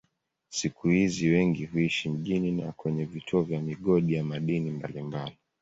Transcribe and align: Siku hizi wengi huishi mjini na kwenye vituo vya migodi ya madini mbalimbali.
Siku 0.49 0.87
hizi 0.89 1.29
wengi 1.29 1.65
huishi 1.65 2.09
mjini 2.09 2.51
na 2.51 2.71
kwenye 2.71 3.05
vituo 3.05 3.41
vya 3.43 3.61
migodi 3.61 4.13
ya 4.13 4.23
madini 4.23 4.69
mbalimbali. 4.71 5.35